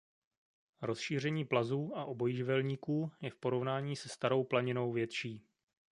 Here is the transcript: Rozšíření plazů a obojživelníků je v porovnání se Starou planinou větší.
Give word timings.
Rozšíření 0.81 1.45
plazů 1.45 1.91
a 1.95 2.05
obojživelníků 2.05 3.11
je 3.21 3.29
v 3.31 3.35
porovnání 3.35 3.95
se 3.95 4.09
Starou 4.09 4.43
planinou 4.43 4.91
větší. 4.91 5.43